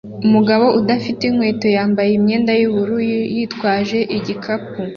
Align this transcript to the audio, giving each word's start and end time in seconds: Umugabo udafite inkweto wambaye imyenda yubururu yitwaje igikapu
Umugabo 0.27 0.65
udafite 0.79 1.21
inkweto 1.25 1.67
wambaye 1.77 2.09
imyenda 2.17 2.51
yubururu 2.61 2.99
yitwaje 3.35 3.99
igikapu 4.17 4.79